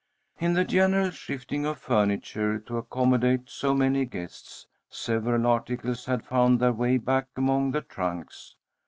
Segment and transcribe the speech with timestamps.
[0.39, 6.59] In the general shifting of furniture to accommodate so many guests, several articles had found
[6.59, 8.55] their way back among the trunks.